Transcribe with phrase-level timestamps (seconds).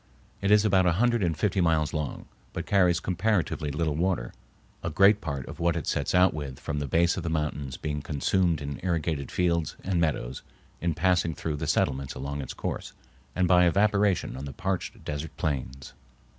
[0.41, 4.33] It is about a hundred and fifty miles long, but carries comparatively little water,
[4.81, 7.77] a great part of what it sets out with from the base of the mountains
[7.77, 10.41] being consumed in irrigated fields and meadows
[10.81, 12.93] in passing through the settlements along its course,
[13.35, 15.93] and by evaporation on the parched desert plains.